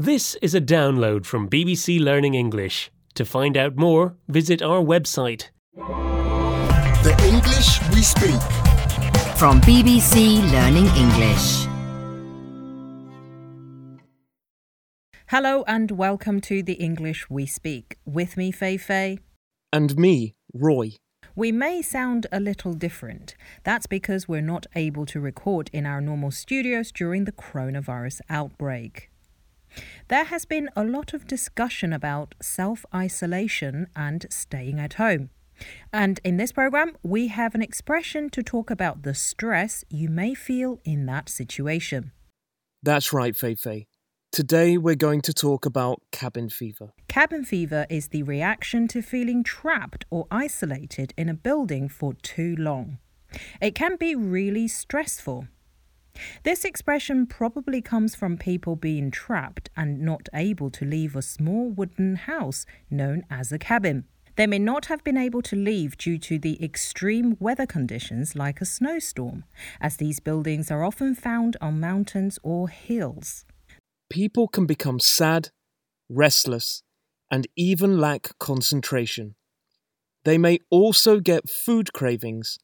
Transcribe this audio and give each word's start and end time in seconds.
This 0.00 0.36
is 0.40 0.54
a 0.54 0.60
download 0.60 1.26
from 1.26 1.48
BBC 1.48 1.98
Learning 1.98 2.34
English. 2.34 2.88
To 3.14 3.24
find 3.24 3.56
out 3.56 3.74
more, 3.74 4.14
visit 4.28 4.62
our 4.62 4.80
website. 4.80 5.48
The 5.74 7.16
English 7.24 7.82
we 7.90 8.02
speak. 8.02 8.40
From 9.36 9.60
BBC 9.62 10.38
Learning 10.52 10.86
English. 10.94 11.66
Hello 15.30 15.64
and 15.66 15.90
welcome 15.90 16.40
to 16.42 16.62
the 16.62 16.74
English 16.74 17.28
we 17.28 17.44
speak. 17.44 17.98
With 18.04 18.36
me, 18.36 18.52
Fei 18.52 18.76
Fei. 18.76 19.18
And 19.72 19.98
me, 19.98 20.36
Roy. 20.54 20.92
We 21.34 21.50
may 21.50 21.82
sound 21.82 22.28
a 22.30 22.38
little 22.38 22.72
different. 22.72 23.34
That's 23.64 23.88
because 23.88 24.28
we're 24.28 24.42
not 24.42 24.68
able 24.76 25.06
to 25.06 25.18
record 25.18 25.70
in 25.72 25.86
our 25.86 26.00
normal 26.00 26.30
studios 26.30 26.92
during 26.92 27.24
the 27.24 27.32
coronavirus 27.32 28.20
outbreak. 28.30 29.10
There 30.08 30.24
has 30.24 30.44
been 30.44 30.68
a 30.74 30.84
lot 30.84 31.14
of 31.14 31.26
discussion 31.26 31.92
about 31.92 32.34
self 32.40 32.84
isolation 32.94 33.88
and 33.94 34.26
staying 34.30 34.80
at 34.80 34.94
home. 34.94 35.30
And 35.92 36.20
in 36.24 36.36
this 36.36 36.52
program, 36.52 36.96
we 37.02 37.28
have 37.28 37.54
an 37.54 37.62
expression 37.62 38.30
to 38.30 38.42
talk 38.42 38.70
about 38.70 39.02
the 39.02 39.14
stress 39.14 39.84
you 39.90 40.08
may 40.08 40.34
feel 40.34 40.80
in 40.84 41.06
that 41.06 41.28
situation. 41.28 42.12
That's 42.82 43.12
right, 43.12 43.36
Fei 43.36 43.54
Fei. 43.54 43.86
Today 44.30 44.76
we're 44.76 44.94
going 44.94 45.22
to 45.22 45.32
talk 45.32 45.64
about 45.64 46.02
cabin 46.12 46.48
fever. 46.48 46.92
Cabin 47.08 47.44
fever 47.44 47.86
is 47.88 48.08
the 48.08 48.22
reaction 48.22 48.86
to 48.88 49.02
feeling 49.02 49.42
trapped 49.42 50.04
or 50.10 50.26
isolated 50.30 51.12
in 51.16 51.28
a 51.28 51.34
building 51.34 51.88
for 51.88 52.12
too 52.12 52.54
long. 52.56 52.98
It 53.60 53.74
can 53.74 53.96
be 53.96 54.14
really 54.14 54.68
stressful. 54.68 55.48
This 56.42 56.64
expression 56.64 57.26
probably 57.26 57.80
comes 57.80 58.14
from 58.14 58.36
people 58.36 58.76
being 58.76 59.10
trapped 59.10 59.70
and 59.76 60.00
not 60.00 60.28
able 60.34 60.70
to 60.70 60.84
leave 60.84 61.16
a 61.16 61.22
small 61.22 61.70
wooden 61.70 62.16
house 62.16 62.66
known 62.90 63.24
as 63.30 63.52
a 63.52 63.58
cabin. 63.58 64.04
They 64.36 64.46
may 64.46 64.60
not 64.60 64.86
have 64.86 65.02
been 65.02 65.16
able 65.16 65.42
to 65.42 65.56
leave 65.56 65.98
due 65.98 66.16
to 66.18 66.38
the 66.38 66.62
extreme 66.62 67.36
weather 67.40 67.66
conditions 67.66 68.36
like 68.36 68.60
a 68.60 68.64
snowstorm, 68.64 69.42
as 69.80 69.96
these 69.96 70.20
buildings 70.20 70.70
are 70.70 70.84
often 70.84 71.16
found 71.16 71.56
on 71.60 71.80
mountains 71.80 72.38
or 72.44 72.68
hills. 72.68 73.44
People 74.08 74.46
can 74.46 74.64
become 74.64 75.00
sad, 75.00 75.50
restless, 76.08 76.84
and 77.30 77.48
even 77.56 77.98
lack 77.98 78.38
concentration. 78.38 79.34
They 80.24 80.38
may 80.38 80.60
also 80.70 81.18
get 81.18 81.50
food 81.50 81.92
cravings, 81.92 82.58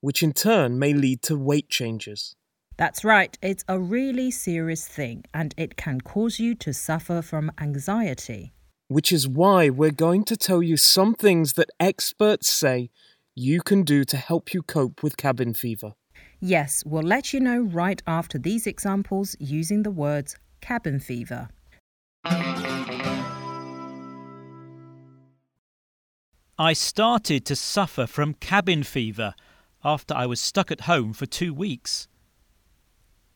which 0.00 0.22
in 0.22 0.32
turn 0.32 0.78
may 0.78 0.94
lead 0.94 1.20
to 1.24 1.36
weight 1.36 1.68
changes. 1.68 2.34
That's 2.78 3.02
right, 3.02 3.36
it's 3.42 3.64
a 3.66 3.76
really 3.76 4.30
serious 4.30 4.86
thing 4.86 5.24
and 5.34 5.52
it 5.56 5.76
can 5.76 6.00
cause 6.00 6.38
you 6.38 6.54
to 6.54 6.72
suffer 6.72 7.22
from 7.22 7.50
anxiety. 7.58 8.52
Which 8.86 9.10
is 9.10 9.26
why 9.26 9.68
we're 9.68 9.90
going 9.90 10.22
to 10.26 10.36
tell 10.36 10.62
you 10.62 10.76
some 10.76 11.14
things 11.14 11.54
that 11.54 11.70
experts 11.80 12.52
say 12.52 12.90
you 13.34 13.62
can 13.62 13.82
do 13.82 14.04
to 14.04 14.16
help 14.16 14.54
you 14.54 14.62
cope 14.62 15.02
with 15.02 15.16
cabin 15.16 15.54
fever. 15.54 15.94
Yes, 16.38 16.84
we'll 16.86 17.02
let 17.02 17.32
you 17.32 17.40
know 17.40 17.58
right 17.58 18.00
after 18.06 18.38
these 18.38 18.64
examples 18.64 19.34
using 19.40 19.82
the 19.82 19.90
words 19.90 20.36
cabin 20.60 21.00
fever. 21.00 21.48
I 26.60 26.72
started 26.74 27.44
to 27.46 27.56
suffer 27.56 28.06
from 28.06 28.34
cabin 28.34 28.84
fever 28.84 29.34
after 29.84 30.14
I 30.14 30.26
was 30.26 30.40
stuck 30.40 30.70
at 30.70 30.82
home 30.82 31.12
for 31.12 31.26
two 31.26 31.52
weeks. 31.52 32.06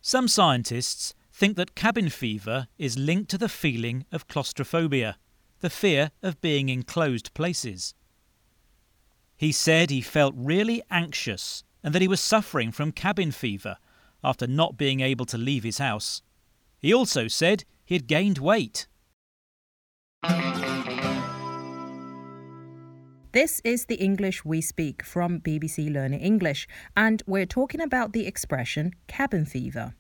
Some 0.05 0.27
scientists 0.27 1.15
think 1.33 1.57
that 1.57 1.77
cabin 1.77 2.11
fever 2.11 2.67
is 2.77 2.99
linked 2.99 3.31
to 3.31 3.39
the 3.39 3.49
feeling 3.49 4.05
of 4.11 4.27
claustrophobia, 4.27 5.17
the 5.61 5.71
fear 5.71 6.11
of 6.25 6.41
being 6.41 6.69
in 6.69 6.83
closed 6.83 7.33
places. 7.35 7.95
He 9.37 9.53
said 9.53 9.91
he 9.91 10.01
felt 10.01 10.35
really 10.37 10.83
anxious 10.91 11.63
and 11.85 11.95
that 11.95 12.03
he 12.03 12.09
was 12.09 12.21
suffering 12.21 12.73
from 12.73 12.91
cabin 12.91 13.31
fever 13.31 13.77
after 14.25 14.49
not 14.49 14.77
being 14.77 15.01
able 15.01 15.25
to 15.27 15.39
leave 15.39 15.63
his 15.63 15.79
house. 15.79 16.21
He 16.81 16.93
also 16.93 17.29
said 17.29 17.65
he 17.85 17.95
had 17.95 18.09
gained 18.09 18.39
weight. 18.39 18.89
This 23.33 23.63
is 23.65 23.87
the 23.87 23.95
English 23.95 24.45
we 24.45 24.61
speak 24.61 25.03
from 25.03 25.41
BBC 25.41 25.91
Learning 25.91 26.21
English, 26.21 26.69
and 26.95 27.23
we're 27.27 27.47
talking 27.47 27.81
about 27.81 28.13
the 28.13 28.27
expression 28.27 28.93
cabin 29.07 29.47
fever, 29.47 29.95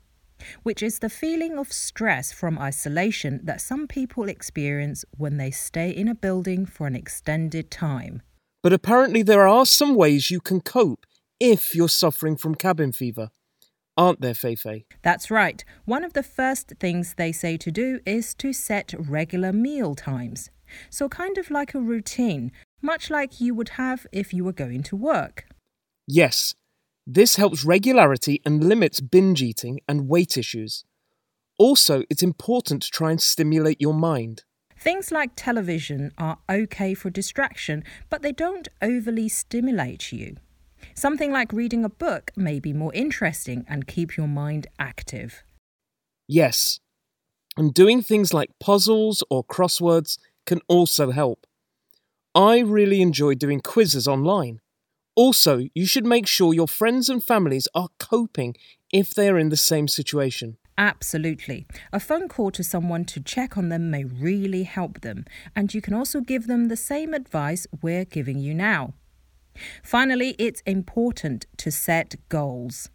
which 0.62 0.82
is 0.82 0.98
the 0.98 1.09
feeling 1.09 1.56
of 1.56 1.72
stress 1.72 2.31
from 2.31 2.59
isolation 2.59 3.41
that 3.44 3.62
some 3.62 3.87
people 3.87 4.28
experience 4.28 5.06
when 5.16 5.38
they 5.38 5.50
stay 5.50 5.88
in 5.88 6.09
a 6.09 6.15
building 6.15 6.66
for 6.66 6.87
an 6.87 6.94
extended 6.94 7.71
time. 7.71 8.21
But 8.62 8.75
apparently, 8.75 9.22
there 9.22 9.48
are 9.48 9.65
some 9.65 9.94
ways 9.94 10.31
you 10.31 10.41
can 10.41 10.60
cope 10.60 11.06
if 11.41 11.75
you're 11.75 11.88
suffering 11.88 12.37
from 12.37 12.54
cabin 12.54 12.92
fever 12.92 13.31
aren't 13.97 14.21
there, 14.21 14.34
Feifei? 14.34 14.84
That's 15.03 15.31
right. 15.31 15.65
One 15.84 16.04
of 16.04 16.15
the 16.15 16.22
first 16.22 16.72
things 16.81 17.15
they 17.15 17.32
say 17.32 17.56
to 17.59 17.71
do 17.71 18.00
is 18.06 18.34
to 18.37 18.53
set 18.53 18.94
regular 18.98 19.53
meal 19.53 19.94
times. 19.94 20.50
So, 20.88 21.09
kind 21.09 21.37
of 21.37 21.50
like 21.50 21.75
a 21.75 21.81
routine, 21.81 22.50
much 22.82 23.10
like 23.10 23.41
you 23.41 23.54
would 23.54 23.70
have 23.70 24.06
if 24.12 24.34
you 24.34 24.44
were 24.44 24.53
going 24.53 24.82
to 24.82 24.97
work. 24.97 25.47
Yes, 26.06 26.54
this 27.06 27.37
helps 27.37 27.65
regularity 27.65 28.41
and 28.44 28.62
limits 28.62 29.00
binge 29.00 29.43
eating 29.43 29.81
and 29.88 30.09
weight 30.09 30.37
issues. 30.37 30.84
Also, 31.59 32.03
it's 32.10 32.22
important 32.22 32.82
to 32.82 32.91
try 32.91 33.10
and 33.10 33.21
stimulate 33.21 33.81
your 33.81 33.94
mind. 33.94 34.44
Things 34.78 35.12
like 35.12 35.31
television 35.37 36.12
are 36.19 36.38
okay 36.50 36.92
for 36.94 37.09
distraction, 37.09 37.84
but 38.10 38.22
they 38.22 38.32
don't 38.32 38.69
overly 38.81 39.28
stimulate 39.28 40.10
you. 40.10 40.37
Something 40.94 41.31
like 41.31 41.53
reading 41.53 41.84
a 41.84 41.88
book 41.88 42.32
may 42.37 42.59
be 42.59 42.72
more 42.72 42.92
interesting 42.92 43.65
and 43.69 43.87
keep 43.87 44.16
your 44.16 44.26
mind 44.26 44.66
active. 44.81 45.44
Yes, 46.26 46.81
and 47.56 47.72
doing 47.72 48.03
things 48.03 48.34
like 48.34 48.50
puzzles 48.59 49.22
or 49.31 49.44
crosswords 49.44 50.19
can 50.47 50.60
also 50.69 51.10
help. 51.12 51.47
I 52.34 52.60
really 52.60 53.03
enjoy 53.03 53.34
doing 53.34 53.60
quizzes 53.60 54.09
online. 54.09 54.60
Also, 55.15 55.69
you 55.75 55.84
should 55.84 56.06
make 56.06 56.26
sure 56.26 56.54
your 56.54 56.66
friends 56.66 57.10
and 57.10 57.22
families 57.22 57.69
are 57.75 57.88
coping 57.98 58.54
if 58.91 59.10
they 59.10 59.28
are 59.28 59.38
in 59.38 59.50
the 59.50 59.56
same 59.56 59.87
situation. 59.87 60.56
Absolutely. 60.78 61.66
A 61.92 62.00
phone 62.00 62.28
call 62.28 62.50
to 62.53 62.65
someone 62.65 63.04
to 63.04 63.21
check 63.21 63.59
on 63.59 63.69
them 63.69 63.91
may 63.91 64.04
really 64.04 64.62
help 64.62 65.03
them, 65.03 65.26
and 65.54 65.75
you 65.75 65.82
can 65.82 65.92
also 65.92 66.22
give 66.22 66.47
them 66.47 66.69
the 66.69 66.76
same 66.76 67.12
advice 67.12 67.66
we're 67.82 68.06
giving 68.06 68.38
you 68.38 68.54
now. 68.54 68.94
Finally, 69.82 70.34
it's 70.38 70.62
important 70.62 71.44
to 71.59 71.71
set 71.71 72.15
goals. 72.31 72.88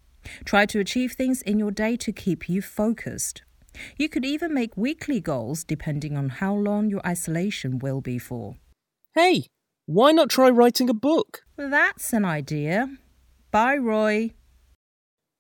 Try 0.46 0.66
to 0.66 0.80
achieve 0.80 1.12
things 1.12 1.44
in 1.44 1.60
your 1.60 1.70
day 1.70 1.96
to 1.98 2.12
keep 2.12 2.50
you 2.50 2.64
focused. 2.64 3.44
You 3.98 4.10
could 4.10 4.26
even 4.26 4.52
make 4.52 4.76
weekly 4.76 5.22
goals 5.22 5.64
depending 5.64 6.18
on 6.18 6.30
how 6.30 6.56
long 6.56 6.90
your 6.90 7.06
isolation 7.06 7.78
will 7.78 8.02
be 8.02 8.18
for. 8.18 8.56
Hey, 9.18 9.48
why 9.88 10.12
not 10.12 10.30
try 10.30 10.48
writing 10.48 10.92
a 10.92 10.94
book? 10.94 11.42
That's 11.58 12.14
an 12.14 12.24
idea. 12.24 12.88
Bye, 13.50 13.78
Roy. 13.78 14.36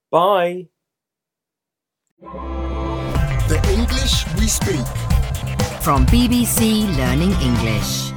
Bye. 0.09 0.69
The 2.19 3.61
English 3.69 4.25
we 4.39 4.47
speak. 4.47 4.87
From 5.83 6.07
BBC 6.07 6.87
Learning 6.97 7.33
English. 7.39 8.16